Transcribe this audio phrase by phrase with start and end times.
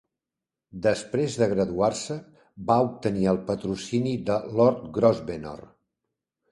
[0.85, 2.17] Després de graduar-se,
[2.71, 5.67] va obtenir el patrocini de Lord Grosvenor.